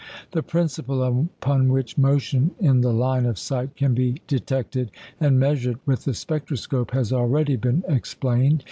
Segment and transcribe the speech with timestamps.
[0.31, 4.89] The principle upon which "motion in the line of sight" can be detected
[5.19, 8.59] and measured with the spectroscope has already been explained.